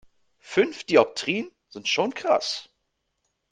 [0.39, 2.71] Fünf Dioptrien sind schon krass.